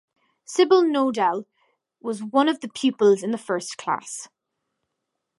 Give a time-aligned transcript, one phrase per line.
[0.45, 1.45] Sybil Nordal
[1.99, 4.29] was one of the pupils in the first class.